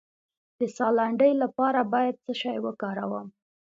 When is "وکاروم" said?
2.65-3.27